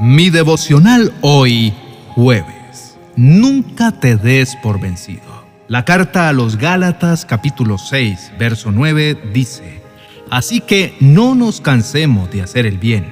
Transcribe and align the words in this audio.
Mi 0.00 0.28
devocional 0.28 1.12
hoy, 1.20 1.72
jueves. 2.14 2.98
Nunca 3.16 3.92
te 3.92 4.16
des 4.16 4.56
por 4.56 4.80
vencido. 4.80 5.44
La 5.68 5.84
carta 5.84 6.28
a 6.28 6.32
los 6.32 6.56
Gálatas 6.56 7.24
capítulo 7.24 7.78
6, 7.78 8.32
verso 8.38 8.72
9 8.72 9.30
dice, 9.32 9.82
Así 10.30 10.60
que 10.60 10.96
no 10.98 11.36
nos 11.36 11.60
cansemos 11.60 12.30
de 12.32 12.42
hacer 12.42 12.66
el 12.66 12.78
bien. 12.78 13.06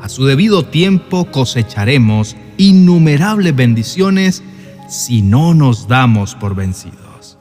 A 0.00 0.08
su 0.10 0.26
debido 0.26 0.66
tiempo 0.66 1.30
cosecharemos 1.30 2.36
innumerables 2.58 3.56
bendiciones 3.56 4.42
si 4.88 5.22
no 5.22 5.54
nos 5.54 5.88
damos 5.88 6.34
por 6.34 6.54
vencidos. 6.54 7.38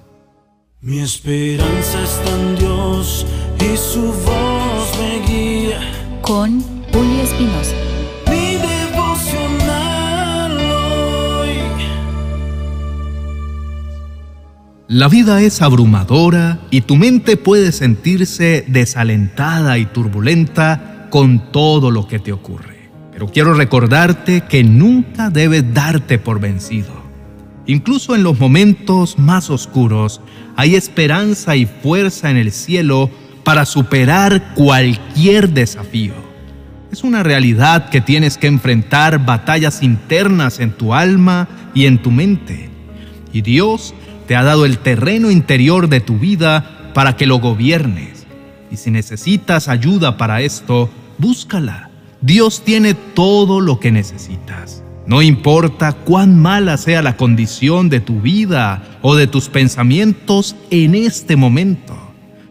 Mi 0.79 0.99
esperanza 0.99 2.01
está 2.03 2.39
en 2.39 2.55
Dios 2.55 3.25
y 3.59 3.75
su 3.75 4.01
voz 4.01 4.97
me 4.97 5.27
guía. 5.27 5.79
Con 6.21 6.61
Julio 6.91 7.21
Espinosa. 7.21 7.90
La 14.91 15.07
vida 15.07 15.41
es 15.41 15.61
abrumadora 15.61 16.59
y 16.69 16.81
tu 16.81 16.97
mente 16.97 17.37
puede 17.37 17.71
sentirse 17.71 18.65
desalentada 18.67 19.77
y 19.77 19.85
turbulenta 19.85 21.07
con 21.09 21.49
todo 21.53 21.91
lo 21.91 22.09
que 22.09 22.19
te 22.19 22.33
ocurre. 22.33 22.89
Pero 23.13 23.27
quiero 23.27 23.53
recordarte 23.53 24.41
que 24.49 24.65
nunca 24.65 25.29
debes 25.29 25.73
darte 25.73 26.19
por 26.19 26.41
vencido. 26.41 26.91
Incluso 27.67 28.15
en 28.15 28.23
los 28.23 28.37
momentos 28.37 29.17
más 29.17 29.49
oscuros 29.49 30.19
hay 30.57 30.75
esperanza 30.75 31.55
y 31.55 31.67
fuerza 31.67 32.29
en 32.29 32.35
el 32.35 32.51
cielo 32.51 33.09
para 33.45 33.63
superar 33.65 34.53
cualquier 34.55 35.51
desafío. 35.51 36.15
Es 36.91 37.05
una 37.05 37.23
realidad 37.23 37.89
que 37.91 38.01
tienes 38.01 38.37
que 38.37 38.47
enfrentar 38.47 39.25
batallas 39.25 39.83
internas 39.83 40.59
en 40.59 40.73
tu 40.73 40.93
alma 40.93 41.47
y 41.73 41.85
en 41.85 42.01
tu 42.01 42.11
mente. 42.11 42.69
Y 43.31 43.41
Dios 43.41 43.93
te 44.31 44.37
ha 44.37 44.43
dado 44.43 44.65
el 44.65 44.77
terreno 44.77 45.29
interior 45.29 45.89
de 45.89 45.99
tu 45.99 46.17
vida 46.17 46.93
para 46.93 47.17
que 47.17 47.25
lo 47.25 47.39
gobiernes. 47.41 48.25
Y 48.71 48.77
si 48.77 48.89
necesitas 48.89 49.67
ayuda 49.67 50.15
para 50.15 50.39
esto, 50.39 50.89
búscala. 51.17 51.89
Dios 52.21 52.63
tiene 52.63 52.93
todo 52.93 53.59
lo 53.59 53.81
que 53.81 53.91
necesitas. 53.91 54.85
No 55.05 55.21
importa 55.21 55.91
cuán 55.91 56.39
mala 56.39 56.77
sea 56.77 57.01
la 57.01 57.17
condición 57.17 57.89
de 57.89 57.99
tu 57.99 58.21
vida 58.21 58.81
o 59.01 59.15
de 59.17 59.27
tus 59.27 59.49
pensamientos 59.49 60.55
en 60.69 60.95
este 60.95 61.35
momento, 61.35 61.93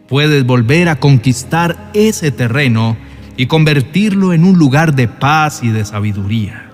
puedes 0.07 0.45
volver 0.45 0.87
a 0.87 0.99
conquistar 0.99 1.89
ese 1.95 2.29
terreno 2.29 2.95
y 3.37 3.47
convertirlo 3.47 4.33
en 4.33 4.45
un 4.45 4.59
lugar 4.59 4.93
de 4.93 5.07
paz 5.07 5.61
y 5.63 5.69
de 5.69 5.83
sabiduría. 5.83 6.70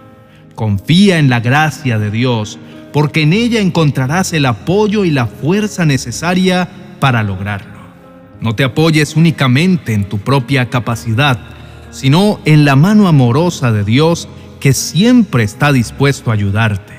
Confía 0.58 1.20
en 1.20 1.30
la 1.30 1.40
gracia 1.40 2.00
de 2.00 2.10
Dios, 2.10 2.58
porque 2.92 3.22
en 3.22 3.32
ella 3.32 3.62
encontrarás 3.62 4.34
el 4.34 4.48
apoyo 4.48 5.06
y 5.06 5.12
la 5.12 5.28
fuerza 5.28 5.86
necesaria 5.86 6.68
para 7.00 7.22
lograrlo. 7.22 7.78
No 8.42 8.56
te 8.56 8.64
apoyes 8.64 9.16
únicamente 9.16 9.94
en 9.94 10.10
tu 10.10 10.18
propia 10.18 10.72
capacidad, 10.72 11.40
sino 11.92 12.40
en 12.46 12.66
la 12.66 12.76
mano 12.76 13.08
amorosa 13.08 13.72
de 13.72 13.84
Dios 13.84 14.28
que 14.60 14.74
siempre 14.74 15.44
está 15.44 15.72
dispuesto 15.72 16.32
a 16.32 16.34
ayudarte. 16.34 16.96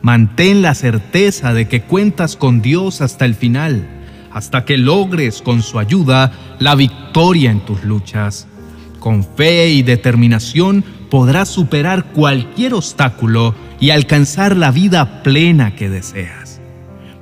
Mantén 0.00 0.62
la 0.62 0.76
certeza 0.76 1.52
de 1.52 1.66
que 1.66 1.82
cuentas 1.82 2.36
con 2.36 2.62
Dios 2.62 3.00
hasta 3.00 3.24
el 3.24 3.34
final, 3.34 3.84
hasta 4.30 4.64
que 4.64 4.78
logres 4.78 5.42
con 5.42 5.64
su 5.64 5.80
ayuda 5.80 6.30
la 6.60 6.76
victoria 6.76 7.50
en 7.50 7.64
tus 7.66 7.82
luchas. 7.82 8.46
Con 9.00 9.24
fe 9.24 9.70
y 9.70 9.82
determinación 9.82 10.84
podrás 11.12 11.50
superar 11.50 12.06
cualquier 12.06 12.72
obstáculo 12.72 13.54
y 13.78 13.90
alcanzar 13.90 14.56
la 14.56 14.70
vida 14.70 15.22
plena 15.22 15.76
que 15.76 15.90
deseas. 15.90 16.58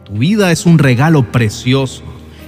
Tu 0.05 0.13
vida 0.13 0.53
es 0.53 0.65
un 0.65 0.79
regalo 0.79 1.33
precioso 1.33 2.05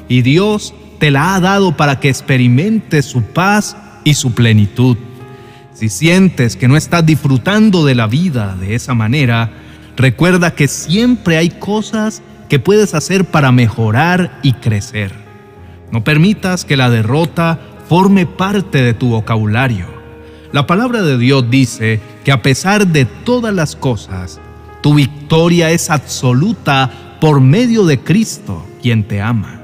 y 0.09 0.23
Dios 0.23 0.73
te 1.01 1.11
la 1.11 1.35
ha 1.35 1.41
dado 1.41 1.77
para 1.77 1.99
que 1.99 2.09
experimentes 2.09 3.07
su 3.07 3.23
paz 3.25 3.77
y 4.05 4.15
su 4.15 4.35
plenitud. 4.35 4.97
Si 5.75 5.89
sientes 5.89 6.55
que 6.55 6.69
no 6.69 6.77
estás 6.77 7.05
disfrutando 7.05 7.85
de 7.85 7.97
la 7.97 8.07
vida 8.07 8.55
de 8.55 8.77
esa 8.77 8.95
manera, 8.95 9.51
recuerda 9.97 10.55
que 10.55 10.69
siempre 10.69 11.39
hay 11.39 11.51
cosas 11.51 12.23
que 12.49 12.61
puedes 12.61 12.95
hacer 12.95 13.25
para 13.25 13.51
mejorar 13.51 14.39
y 14.45 14.53
crecer. 14.53 15.11
No 15.91 16.05
permitas 16.05 16.65
que 16.65 16.77
la 16.77 16.89
derrota 16.89 17.59
forme 17.89 18.27
parte 18.27 18.81
de 18.81 18.95
tu 18.95 19.09
vocabulario. 19.09 19.92
La 20.53 20.67
palabra 20.67 21.01
de 21.01 21.17
Dios 21.17 21.49
dice 21.49 21.99
que 22.25 22.31
a 22.31 22.43
pesar 22.43 22.87
de 22.87 23.07
todas 23.07 23.55
las 23.55 23.75
cosas, 23.75 24.39
tu 24.83 24.93
victoria 24.93 25.71
es 25.71 25.89
absoluta 25.89 27.17
por 27.23 27.41
medio 27.41 27.87
de 27.87 28.01
Cristo, 28.01 28.67
quien 28.83 29.05
te 29.05 29.23
ama. 29.23 29.63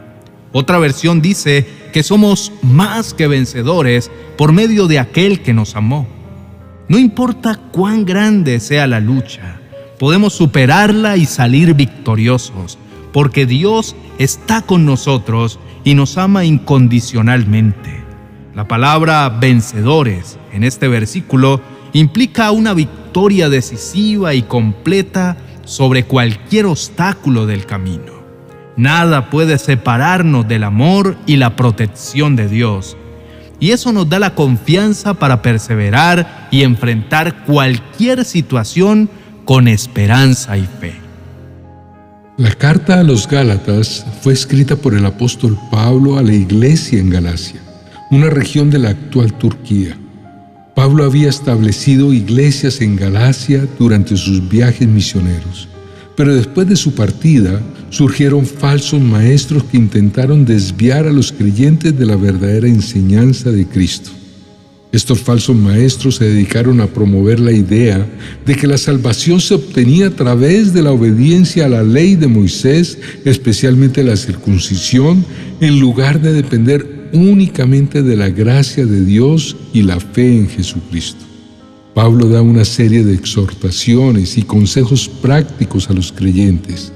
Otra 0.50 0.78
versión 0.78 1.21
dice 1.21 1.66
que 1.93 2.03
somos 2.03 2.53
más 2.62 3.12
que 3.12 3.28
vencedores 3.28 4.10
por 4.38 4.53
medio 4.53 4.87
de 4.87 4.99
aquel 4.99 5.43
que 5.43 5.53
nos 5.53 5.76
amó. 5.76 6.06
No 6.88 6.99
importa 6.99 7.60
cuán 7.70 8.06
grande 8.06 8.59
sea 8.59 8.87
la 8.87 9.00
lucha, 9.00 9.60
podemos 9.99 10.32
superarla 10.32 11.19
y 11.19 11.26
salir 11.26 11.75
victoriosos, 11.75 12.78
porque 13.12 13.44
Dios 13.44 13.94
está 14.19 14.62
con 14.62 14.87
nosotros 14.87 15.59
y 15.84 15.93
nos 15.93 16.16
ama 16.16 16.47
incondicionalmente. 16.47 17.99
La 18.55 18.66
palabra 18.66 19.28
vencedores 19.28 20.38
en 20.53 20.65
este 20.65 20.89
versículo 20.89 21.61
implica 21.93 22.51
una 22.51 22.75
victoria 22.75 23.49
decisiva 23.49 24.35
y 24.35 24.43
completa 24.43 25.37
sobre 25.65 26.05
cualquier 26.05 26.67
obstáculo 26.67 27.47
del 27.47 27.67
camino. 27.67 28.19
Nada 28.77 29.29
puede 29.31 29.59
separarnos 29.59 30.47
del 30.47 30.65
amor 30.65 31.17
y 31.27 31.37
la 31.37 31.57
protección 31.57 32.37
de 32.37 32.49
Dios. 32.49 32.97
Y 33.61 33.73
eso 33.73 33.93
nos 33.93 34.09
da 34.09 34.21
la 34.21 34.35
confianza 34.35 35.15
para 35.15 35.43
perseverar 35.43 36.49
y 36.53 36.63
enfrentar 36.63 37.45
cualquier 37.45 38.25
situación 38.25 39.11
con 39.45 39.67
esperanza 39.67 40.57
y 40.57 40.69
fe. 40.81 40.95
La 42.37 42.53
carta 42.53 43.01
a 43.01 43.03
los 43.03 43.27
Gálatas 43.27 44.07
fue 44.23 44.33
escrita 44.33 44.77
por 44.77 44.95
el 44.95 45.05
apóstol 45.05 45.59
Pablo 45.73 46.19
a 46.19 46.23
la 46.23 46.33
iglesia 46.33 47.01
en 47.01 47.11
Galacia, 47.11 47.61
una 48.13 48.31
región 48.31 48.71
de 48.71 48.79
la 48.79 48.91
actual 48.91 49.33
Turquía. 49.33 49.99
Pablo 50.78 51.03
había 51.03 51.28
establecido 51.28 52.12
iglesias 52.12 52.81
en 52.81 52.94
Galacia 52.94 53.66
durante 53.81 54.16
sus 54.16 54.49
viajes 54.49 54.87
misioneros. 54.87 55.66
Pero 56.15 56.33
después 56.33 56.69
de 56.69 56.77
su 56.77 56.94
partida, 56.94 57.61
surgieron 57.91 58.47
falsos 58.47 59.00
maestros 59.00 59.65
que 59.65 59.77
intentaron 59.77 60.44
desviar 60.44 61.09
a 61.09 61.12
los 61.12 61.33
creyentes 61.33 61.99
de 61.99 62.06
la 62.06 62.15
verdadera 62.15 62.69
enseñanza 62.69 63.50
de 63.50 63.67
Cristo. 63.67 64.11
Estos 64.93 65.19
falsos 65.19 65.56
maestros 65.56 66.15
se 66.15 66.27
dedicaron 66.27 66.81
a 66.81 66.87
promover 66.87 67.41
la 67.41 67.50
idea 67.50 68.06
de 68.47 68.55
que 68.55 68.69
la 68.69 68.78
salvación 68.78 69.41
se 69.41 69.55
obtenía 69.55 70.06
a 70.06 70.11
través 70.11 70.72
de 70.72 70.83
la 70.83 70.93
obediencia 70.93 71.67
a 71.67 71.71
la 71.71 71.83
ley 71.83 72.15
de 72.15 72.28
Moisés, 72.28 72.99
especialmente 73.25 74.05
la 74.05 74.17
circuncisión, 74.17 75.25
en 75.61 75.81
lugar 75.81 76.21
de 76.21 76.33
depender 76.33 76.98
únicamente 77.13 78.03
de 78.03 78.17
la 78.17 78.29
gracia 78.29 78.87
de 78.87 79.05
Dios 79.05 79.57
y 79.73 79.83
la 79.83 80.01
fe 80.01 80.37
en 80.37 80.49
Jesucristo. 80.49 81.25
Pablo 81.95 82.29
da 82.29 82.43
una 82.43 82.65
serie 82.65 83.03
de 83.03 83.15
exhortaciones 83.15 84.39
y 84.39 84.43
consejos 84.43 85.09
prácticos 85.09 85.91
a 85.91 85.95
los 85.95 86.13
creyentes. 86.13 86.93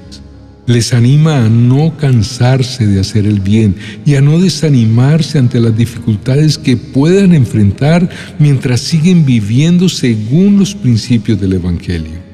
Les 0.65 0.93
anima 0.93 1.45
a 1.45 1.49
no 1.49 1.97
cansarse 1.97 2.87
de 2.87 3.01
hacer 3.01 3.25
el 3.25 3.41
bien 3.41 3.75
y 4.05 4.15
a 4.15 4.21
no 4.21 4.39
desanimarse 4.39 5.37
ante 5.37 5.59
las 5.59 5.75
dificultades 5.75 6.57
que 6.57 6.77
puedan 6.77 7.33
enfrentar 7.33 8.09
mientras 8.39 8.79
siguen 8.79 9.25
viviendo 9.25 9.89
según 9.89 10.57
los 10.57 10.73
principios 10.73 11.41
del 11.41 11.53
Evangelio. 11.53 12.32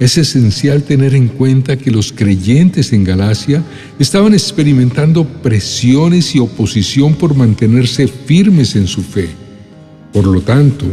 Es 0.00 0.18
esencial 0.18 0.82
tener 0.82 1.14
en 1.14 1.28
cuenta 1.28 1.76
que 1.76 1.90
los 1.90 2.12
creyentes 2.12 2.92
en 2.92 3.04
Galacia 3.04 3.62
estaban 3.98 4.34
experimentando 4.34 5.24
presiones 5.24 6.34
y 6.34 6.40
oposición 6.40 7.14
por 7.14 7.36
mantenerse 7.36 8.08
firmes 8.08 8.74
en 8.74 8.88
su 8.88 9.02
fe. 9.02 9.28
Por 10.12 10.26
lo 10.26 10.40
tanto, 10.40 10.86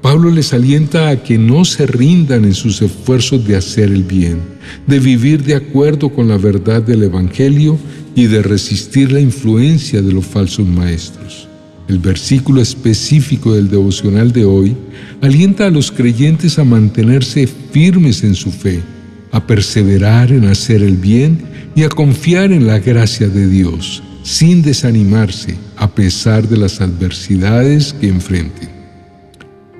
Pablo 0.00 0.30
les 0.30 0.52
alienta 0.52 1.08
a 1.08 1.22
que 1.22 1.36
no 1.36 1.64
se 1.64 1.86
rindan 1.86 2.44
en 2.44 2.54
sus 2.54 2.80
esfuerzos 2.80 3.44
de 3.44 3.56
hacer 3.56 3.90
el 3.90 4.04
bien, 4.04 4.40
de 4.86 5.00
vivir 5.00 5.42
de 5.42 5.56
acuerdo 5.56 6.10
con 6.10 6.28
la 6.28 6.36
verdad 6.36 6.80
del 6.80 7.02
Evangelio 7.02 7.76
y 8.14 8.26
de 8.26 8.42
resistir 8.42 9.10
la 9.10 9.20
influencia 9.20 10.00
de 10.00 10.12
los 10.12 10.24
falsos 10.24 10.66
maestros. 10.66 11.48
El 11.88 12.00
versículo 12.00 12.60
específico 12.60 13.54
del 13.54 13.70
devocional 13.70 14.32
de 14.32 14.44
hoy 14.44 14.76
alienta 15.22 15.66
a 15.66 15.70
los 15.70 15.92
creyentes 15.92 16.58
a 16.58 16.64
mantenerse 16.64 17.46
firmes 17.46 18.24
en 18.24 18.34
su 18.34 18.50
fe, 18.50 18.82
a 19.30 19.46
perseverar 19.46 20.32
en 20.32 20.46
hacer 20.46 20.82
el 20.82 20.96
bien 20.96 21.38
y 21.76 21.84
a 21.84 21.88
confiar 21.88 22.50
en 22.50 22.66
la 22.66 22.80
gracia 22.80 23.28
de 23.28 23.46
Dios, 23.46 24.02
sin 24.24 24.62
desanimarse 24.62 25.56
a 25.76 25.94
pesar 25.94 26.48
de 26.48 26.56
las 26.56 26.80
adversidades 26.80 27.92
que 27.92 28.08
enfrenten. 28.08 28.68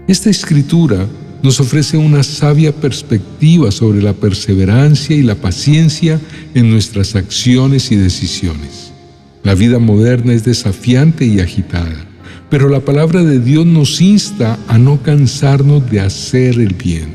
Esta 0.06 0.30
escritura 0.30 1.08
nos 1.42 1.58
ofrece 1.58 1.96
una 1.96 2.22
sabia 2.22 2.72
perspectiva 2.72 3.72
sobre 3.72 4.00
la 4.02 4.12
perseverancia 4.12 5.16
y 5.16 5.22
la 5.22 5.34
paciencia 5.34 6.20
en 6.54 6.70
nuestras 6.70 7.16
acciones 7.16 7.90
y 7.90 7.96
decisiones. 7.96 8.85
La 9.46 9.54
vida 9.54 9.78
moderna 9.78 10.32
es 10.32 10.44
desafiante 10.44 11.24
y 11.24 11.38
agitada, 11.38 11.94
pero 12.50 12.68
la 12.68 12.80
palabra 12.80 13.22
de 13.22 13.38
Dios 13.38 13.64
nos 13.64 14.00
insta 14.00 14.58
a 14.66 14.76
no 14.76 15.00
cansarnos 15.04 15.88
de 15.88 16.00
hacer 16.00 16.58
el 16.58 16.74
bien. 16.74 17.14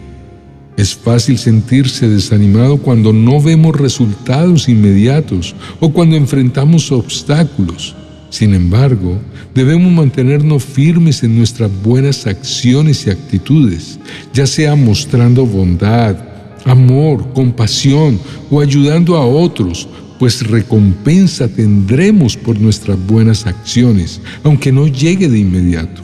Es 0.77 0.95
fácil 0.95 1.37
sentirse 1.37 2.07
desanimado 2.07 2.77
cuando 2.77 3.11
no 3.11 3.41
vemos 3.41 3.75
resultados 3.75 4.69
inmediatos 4.69 5.53
o 5.81 5.91
cuando 5.91 6.15
enfrentamos 6.15 6.89
obstáculos. 6.93 7.97
Sin 8.29 8.53
embargo, 8.53 9.19
debemos 9.53 9.91
mantenernos 9.91 10.63
firmes 10.63 11.23
en 11.23 11.37
nuestras 11.37 11.69
buenas 11.83 12.27
acciones 12.27 13.05
y 13.07 13.09
actitudes, 13.09 13.99
ya 14.33 14.47
sea 14.47 14.77
mostrando 14.77 15.45
bondad, 15.45 16.15
amor, 16.63 17.33
compasión 17.33 18.17
o 18.49 18.61
ayudando 18.61 19.17
a 19.17 19.25
otros, 19.25 19.89
pues 20.21 20.45
recompensa 20.45 21.47
tendremos 21.47 22.37
por 22.37 22.59
nuestras 22.59 22.95
buenas 23.07 23.47
acciones, 23.47 24.21
aunque 24.43 24.71
no 24.71 24.85
llegue 24.85 25.27
de 25.27 25.39
inmediato. 25.39 26.03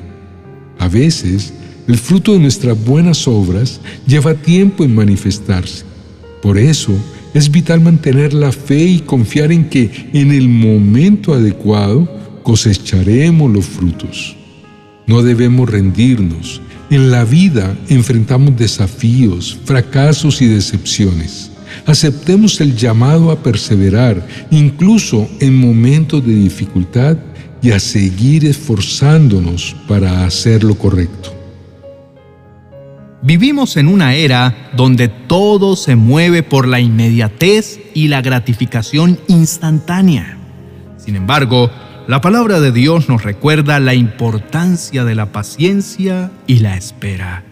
A 0.80 0.88
veces, 0.88 1.54
el 1.88 2.00
fruto 2.00 2.34
de 2.34 2.40
nuestras 2.40 2.84
buenas 2.84 3.28
obras 3.28 3.80
lleva 4.08 4.34
tiempo 4.34 4.84
en 4.84 4.96
manifestarse. 4.96 5.86
Por 6.42 6.58
eso, 6.58 6.94
es 7.36 7.52
vital 7.52 7.80
mantener 7.80 8.34
la 8.34 8.52
fe 8.52 8.86
y 8.86 9.00
confiar 9.02 9.52
en 9.52 9.70
que 9.70 10.10
en 10.14 10.32
el 10.32 10.50
momento 10.50 11.36
adecuado 11.36 12.12
cosecharemos 12.42 13.54
los 13.54 13.68
frutos. 13.68 14.36
No 15.06 15.22
debemos 15.22 15.70
rendirnos. 15.70 16.60
En 16.90 17.12
la 17.12 17.24
vida 17.24 17.78
enfrentamos 17.88 18.58
desafíos, 18.58 19.60
fracasos 19.64 20.42
y 20.42 20.48
decepciones. 20.48 21.52
Aceptemos 21.88 22.60
el 22.60 22.76
llamado 22.76 23.32
a 23.32 23.42
perseverar, 23.42 24.28
incluso 24.52 25.30
en 25.40 25.56
momentos 25.56 26.24
de 26.26 26.36
dificultad, 26.36 27.18
y 27.62 27.72
a 27.72 27.80
seguir 27.80 28.46
esforzándonos 28.46 29.74
para 29.88 30.26
hacer 30.26 30.66
lo 30.66 30.78
correcto. 30.78 31.34
Vivimos 33.24 33.78
en 33.78 33.88
una 33.88 34.16
era 34.16 34.70
donde 34.76 35.08
todo 35.08 35.78
se 35.78 35.96
mueve 35.96 36.44
por 36.44 36.68
la 36.68 36.82
inmediatez 36.82 37.80
y 37.94 38.10
la 38.10 38.22
gratificación 38.22 39.18
instantánea. 39.28 40.38
Sin 40.98 41.16
embargo, 41.16 41.72
la 42.08 42.20
palabra 42.20 42.60
de 42.60 42.74
Dios 42.74 43.08
nos 43.08 43.24
recuerda 43.24 43.80
la 43.80 43.96
importancia 43.96 45.06
de 45.06 45.16
la 45.16 45.32
paciencia 45.32 46.32
y 46.48 46.60
la 46.60 46.76
espera. 46.76 47.44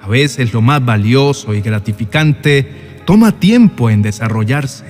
A 0.00 0.08
veces 0.08 0.52
lo 0.52 0.60
más 0.60 0.84
valioso 0.84 1.54
y 1.54 1.60
gratificante 1.62 2.89
toma 3.10 3.32
tiempo 3.32 3.90
en 3.90 4.02
desarrollarse. 4.02 4.84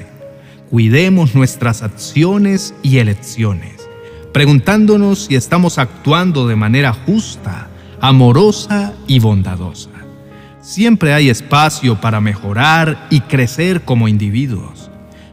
Cuidemos 0.69 1.35
nuestras 1.35 1.81
acciones 1.81 2.75
y 2.83 2.99
elecciones, 2.99 3.89
preguntándonos 4.35 5.21
si 5.21 5.37
estamos 5.37 5.79
actuando 5.79 6.47
de 6.47 6.55
manera 6.55 6.93
justa, 6.93 7.71
amorosa 7.99 8.93
y 9.07 9.21
bondadosa. 9.21 9.89
Siempre 10.61 11.15
hay 11.15 11.31
espacio 11.31 11.99
para 11.99 12.21
mejorar 12.21 13.07
y 13.09 13.21
crecer 13.21 13.87
como 13.87 14.07
individuos. 14.07 14.91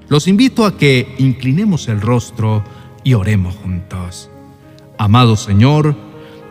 Los 0.07 0.29
invito 0.29 0.65
a 0.65 0.77
que 0.77 1.13
inclinemos 1.17 1.89
el 1.89 1.99
rostro 1.99 2.63
y 3.03 3.15
oremos 3.15 3.53
juntos. 3.55 4.29
Amado 4.97 5.35
Señor, 5.35 5.93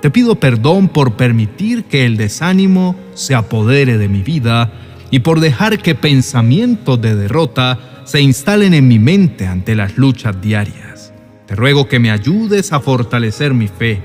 te 0.02 0.10
pido 0.10 0.34
perdón 0.34 0.88
por 0.88 1.14
permitir 1.14 1.84
que 1.84 2.04
el 2.04 2.18
desánimo 2.18 2.94
se 3.14 3.34
apodere 3.34 3.96
de 3.96 4.10
mi 4.10 4.20
vida 4.20 4.82
y 5.10 5.20
por 5.20 5.40
dejar 5.40 5.78
que 5.78 5.94
pensamientos 5.94 7.00
de 7.00 7.14
derrota 7.14 7.78
se 8.04 8.20
instalen 8.20 8.74
en 8.74 8.88
mi 8.88 8.98
mente 8.98 9.46
ante 9.46 9.74
las 9.74 9.96
luchas 9.96 10.40
diarias. 10.40 11.12
Te 11.46 11.54
ruego 11.54 11.88
que 11.88 11.98
me 11.98 12.10
ayudes 12.10 12.72
a 12.72 12.80
fortalecer 12.80 13.54
mi 13.54 13.68
fe, 13.68 14.02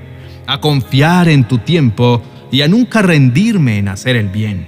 a 0.48 0.62
confiar 0.62 1.28
en 1.30 1.48
tu 1.48 1.58
tiempo 1.60 2.22
y 2.52 2.62
a 2.62 2.68
nunca 2.68 3.02
rendirme 3.02 3.78
en 3.78 3.88
hacer 3.88 4.16
el 4.16 4.30
bien. 4.30 4.66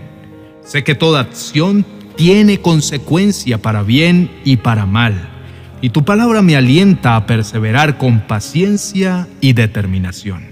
Sé 0.63 0.83
que 0.83 0.95
toda 0.95 1.19
acción 1.19 1.85
tiene 2.15 2.61
consecuencia 2.61 3.57
para 3.57 3.83
bien 3.83 4.31
y 4.43 4.57
para 4.57 4.85
mal 4.85 5.29
y 5.83 5.89
tu 5.89 6.05
palabra 6.05 6.41
me 6.41 6.55
alienta 6.55 7.17
a 7.17 7.25
perseverar 7.25 7.97
con 7.97 8.21
paciencia 8.21 9.27
y 9.41 9.51
determinación, 9.51 10.45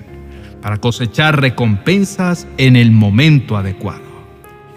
para 0.62 0.76
cosechar 0.76 1.40
recompensas 1.40 2.46
en 2.58 2.76
el 2.76 2.92
momento 2.92 3.56
adecuado. 3.56 4.11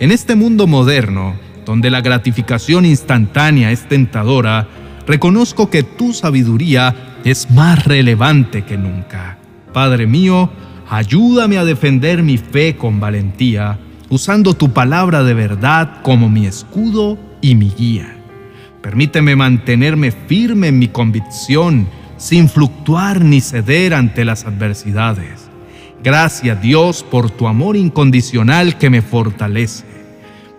En 0.04 0.12
este 0.12 0.34
mundo 0.34 0.66
moderno, 0.66 1.34
donde 1.64 1.90
la 1.90 2.02
gratificación 2.02 2.84
instantánea 2.84 3.70
es 3.70 3.88
tentadora, 3.88 4.68
reconozco 5.06 5.70
que 5.70 5.82
tu 5.82 6.12
sabiduría 6.12 6.94
es 7.24 7.50
más 7.50 7.86
relevante 7.86 8.66
que 8.66 8.76
nunca. 8.76 9.38
Padre 9.72 10.06
mío, 10.06 10.50
ayúdame 10.90 11.56
a 11.56 11.64
defender 11.64 12.22
mi 12.22 12.36
fe 12.36 12.76
con 12.76 13.00
valentía, 13.00 13.78
usando 14.10 14.52
tu 14.52 14.74
palabra 14.74 15.22
de 15.22 15.32
verdad 15.32 16.02
como 16.02 16.28
mi 16.28 16.46
escudo 16.46 17.18
y 17.40 17.54
mi 17.54 17.70
guía. 17.70 18.14
Permíteme 18.82 19.36
mantenerme 19.36 20.10
firme 20.10 20.68
en 20.68 20.80
mi 20.80 20.88
convicción, 20.88 21.88
sin 22.18 22.50
fluctuar 22.50 23.24
ni 23.24 23.40
ceder 23.40 23.94
ante 23.94 24.26
las 24.26 24.44
adversidades. 24.44 25.48
Gracias 26.02 26.60
Dios 26.60 27.02
por 27.02 27.30
tu 27.30 27.48
amor 27.48 27.74
incondicional 27.74 28.76
que 28.76 28.90
me 28.90 29.00
fortalece. 29.00 29.93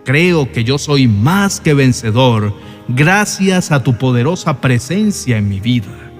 Creo 0.06 0.52
que 0.52 0.62
yo 0.62 0.78
soy 0.78 1.08
más 1.08 1.60
que 1.60 1.74
vencedor 1.74 2.54
gracias 2.86 3.72
a 3.72 3.82
tu 3.82 3.98
poderosa 3.98 4.60
presencia 4.60 5.36
en 5.36 5.48
mi 5.48 5.58
vida. 5.58 6.12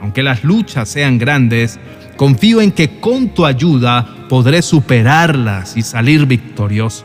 Aunque 0.00 0.22
las 0.22 0.44
luchas 0.44 0.88
sean 0.88 1.18
grandes, 1.18 1.78
confío 2.16 2.62
en 2.62 2.72
que 2.72 3.00
con 3.00 3.34
tu 3.34 3.44
ayuda 3.44 4.26
podré 4.30 4.62
superarlas 4.62 5.76
y 5.76 5.82
salir 5.82 6.24
victorioso. 6.24 7.04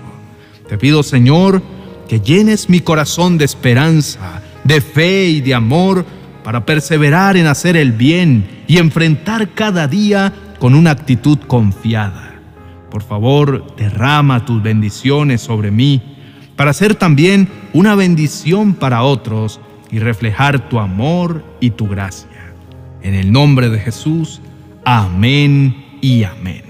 Te 0.69 0.77
pido, 0.77 1.03
Señor, 1.03 1.62
que 2.07 2.21
llenes 2.21 2.69
mi 2.69 2.80
corazón 2.80 3.38
de 3.38 3.44
esperanza 3.44 4.42
de 4.63 4.80
fe 4.80 5.25
y 5.25 5.42
de 5.42 5.53
amor 5.53 6.06
para 6.45 6.65
perseverar 6.65 7.35
en 7.35 7.47
hacer 7.47 7.75
el 7.75 7.92
bien 7.92 8.63
y 8.65 8.77
enfrentar 8.77 9.50
cada 9.50 9.89
día 9.89 10.33
con 10.57 10.74
una 10.74 10.92
actitud 10.92 11.38
confiada. 11.47 12.39
Por 12.89 13.03
favor, 13.03 13.75
derrama 13.75 14.45
tus 14.45 14.63
bendiciones 14.63 15.42
sobre 15.42 15.69
mí 15.69 16.15
para 16.59 16.73
ser 16.73 16.95
también 16.95 17.47
una 17.71 17.95
bendición 17.95 18.73
para 18.73 19.04
otros 19.04 19.61
y 19.89 19.99
reflejar 19.99 20.68
tu 20.68 20.80
amor 20.80 21.42
y 21.61 21.69
tu 21.69 21.87
gracia. 21.87 22.54
En 23.01 23.13
el 23.13 23.31
nombre 23.31 23.69
de 23.69 23.80
Jesús, 23.80 24.42
amén 24.83 25.85
y 26.01 26.25
amén. 26.25 26.63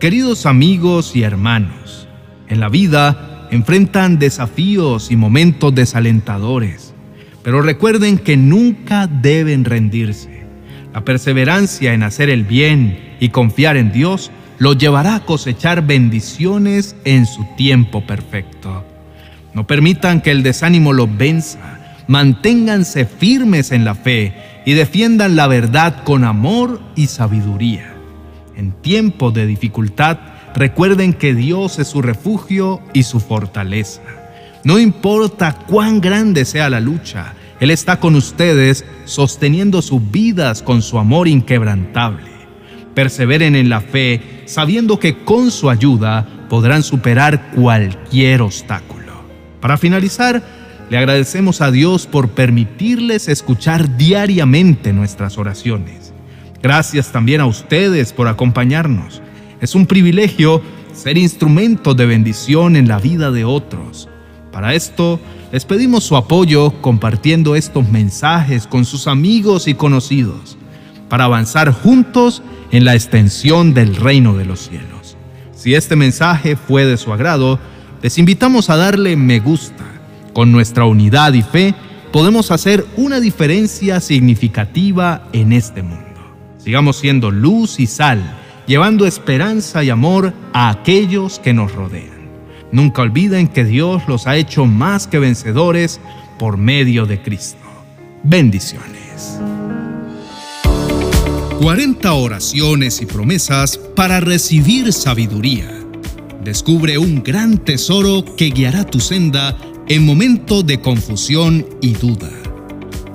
Queridos 0.00 0.46
amigos 0.46 1.14
y 1.14 1.24
hermanos, 1.24 2.08
en 2.48 2.58
la 2.58 2.70
vida 2.70 3.46
enfrentan 3.50 4.18
desafíos 4.18 5.10
y 5.10 5.16
momentos 5.16 5.74
desalentadores 5.74 6.94
pero 7.42 7.60
recuerden 7.60 8.16
que 8.16 8.38
nunca 8.38 9.06
deben 9.06 9.66
rendirse. 9.66 10.46
La 10.94 11.04
perseverancia 11.04 11.92
en 11.92 12.02
hacer 12.02 12.30
el 12.30 12.44
bien 12.44 13.16
y 13.20 13.28
confiar 13.28 13.76
en 13.76 13.92
Dios 13.92 14.30
los 14.58 14.78
llevará 14.78 15.16
a 15.16 15.24
cosechar 15.26 15.86
bendiciones 15.86 16.96
en 17.04 17.26
su 17.26 17.44
tiempo 17.56 18.06
perfecto. 18.06 18.87
No 19.58 19.66
permitan 19.66 20.20
que 20.20 20.30
el 20.30 20.44
desánimo 20.44 20.92
los 20.92 21.16
venza. 21.18 21.58
Manténganse 22.06 23.06
firmes 23.06 23.72
en 23.72 23.84
la 23.84 23.96
fe 23.96 24.32
y 24.64 24.74
defiendan 24.74 25.34
la 25.34 25.48
verdad 25.48 26.04
con 26.04 26.22
amor 26.22 26.80
y 26.94 27.08
sabiduría. 27.08 27.92
En 28.54 28.70
tiempos 28.70 29.34
de 29.34 29.48
dificultad, 29.48 30.18
recuerden 30.54 31.12
que 31.12 31.34
Dios 31.34 31.80
es 31.80 31.88
su 31.88 32.02
refugio 32.02 32.80
y 32.92 33.02
su 33.02 33.18
fortaleza. 33.18 34.00
No 34.62 34.78
importa 34.78 35.58
cuán 35.66 36.00
grande 36.00 36.44
sea 36.44 36.70
la 36.70 36.78
lucha, 36.78 37.34
Él 37.58 37.72
está 37.72 37.98
con 37.98 38.14
ustedes 38.14 38.84
sosteniendo 39.06 39.82
sus 39.82 40.08
vidas 40.08 40.62
con 40.62 40.82
su 40.82 41.00
amor 41.00 41.26
inquebrantable. 41.26 42.30
Perseveren 42.94 43.56
en 43.56 43.68
la 43.68 43.80
fe 43.80 44.44
sabiendo 44.46 45.00
que 45.00 45.24
con 45.24 45.50
su 45.50 45.68
ayuda 45.68 46.46
podrán 46.48 46.84
superar 46.84 47.50
cualquier 47.56 48.42
obstáculo. 48.42 49.07
Para 49.60 49.76
finalizar, 49.76 50.42
le 50.90 50.98
agradecemos 50.98 51.60
a 51.60 51.70
Dios 51.70 52.06
por 52.06 52.30
permitirles 52.30 53.28
escuchar 53.28 53.96
diariamente 53.96 54.92
nuestras 54.92 55.36
oraciones. 55.36 56.12
Gracias 56.62 57.12
también 57.12 57.40
a 57.40 57.46
ustedes 57.46 58.12
por 58.12 58.28
acompañarnos. 58.28 59.20
Es 59.60 59.74
un 59.74 59.86
privilegio 59.86 60.62
ser 60.92 61.18
instrumento 61.18 61.94
de 61.94 62.06
bendición 62.06 62.74
en 62.76 62.88
la 62.88 62.98
vida 62.98 63.30
de 63.30 63.44
otros. 63.44 64.08
Para 64.50 64.74
esto, 64.74 65.20
les 65.52 65.64
pedimos 65.64 66.04
su 66.04 66.16
apoyo 66.16 66.72
compartiendo 66.80 67.54
estos 67.54 67.88
mensajes 67.88 68.66
con 68.66 68.84
sus 68.84 69.06
amigos 69.06 69.68
y 69.68 69.74
conocidos, 69.74 70.56
para 71.08 71.24
avanzar 71.24 71.72
juntos 71.72 72.42
en 72.70 72.84
la 72.84 72.94
extensión 72.94 73.74
del 73.74 73.96
reino 73.96 74.36
de 74.36 74.44
los 74.44 74.68
cielos. 74.68 75.16
Si 75.54 75.74
este 75.74 75.96
mensaje 75.96 76.56
fue 76.56 76.84
de 76.84 76.96
su 76.96 77.12
agrado, 77.12 77.58
les 78.02 78.18
invitamos 78.18 78.70
a 78.70 78.76
darle 78.76 79.16
me 79.16 79.40
gusta. 79.40 79.84
Con 80.32 80.52
nuestra 80.52 80.84
unidad 80.84 81.32
y 81.32 81.42
fe 81.42 81.74
podemos 82.12 82.50
hacer 82.50 82.86
una 82.96 83.20
diferencia 83.20 84.00
significativa 84.00 85.28
en 85.32 85.52
este 85.52 85.82
mundo. 85.82 86.04
Sigamos 86.58 86.96
siendo 86.96 87.30
luz 87.30 87.80
y 87.80 87.86
sal, 87.86 88.22
llevando 88.66 89.06
esperanza 89.06 89.82
y 89.82 89.90
amor 89.90 90.32
a 90.52 90.68
aquellos 90.68 91.38
que 91.38 91.52
nos 91.52 91.72
rodean. 91.72 92.28
Nunca 92.70 93.02
olviden 93.02 93.48
que 93.48 93.64
Dios 93.64 94.02
los 94.06 94.26
ha 94.26 94.36
hecho 94.36 94.66
más 94.66 95.06
que 95.06 95.18
vencedores 95.18 96.00
por 96.38 96.56
medio 96.56 97.06
de 97.06 97.20
Cristo. 97.22 97.58
Bendiciones. 98.22 99.40
40 101.60 102.12
oraciones 102.12 103.00
y 103.00 103.06
promesas 103.06 103.78
para 103.96 104.20
recibir 104.20 104.92
sabiduría. 104.92 105.77
Descubre 106.48 106.96
un 106.96 107.22
gran 107.22 107.58
tesoro 107.58 108.24
que 108.24 108.46
guiará 108.46 108.86
tu 108.86 109.00
senda 109.00 109.54
en 109.86 110.06
momentos 110.06 110.66
de 110.66 110.80
confusión 110.80 111.66
y 111.82 111.92
duda. 111.92 112.30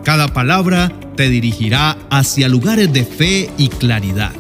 Cada 0.04 0.28
palabra 0.28 0.94
te 1.16 1.30
dirigirá 1.30 1.98
hacia 2.12 2.48
lugares 2.48 2.94
de 2.94 3.04
fe 3.04 3.50
y 3.58 3.70
claridad. 3.70 4.34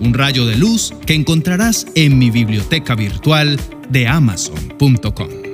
Un 0.00 0.14
rayo 0.14 0.46
de 0.46 0.56
luz 0.56 0.92
que 1.06 1.14
encontrarás 1.14 1.86
en 1.94 2.18
mi 2.18 2.32
biblioteca 2.32 2.96
virtual 2.96 3.56
de 3.88 4.08
amazon.com. 4.08 5.47